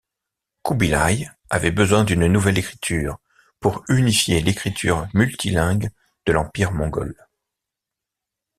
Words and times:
Kubilaï 0.63 1.29
avait 1.51 1.69
besoin 1.69 2.03
d'une 2.03 2.25
nouvelle 2.25 2.57
écriture 2.57 3.19
pour 3.59 3.83
unifier 3.87 4.41
l'écriture 4.41 5.07
multilingue 5.13 5.91
de 6.25 6.31
l’Empire 6.33 6.71
mongol. 6.71 7.15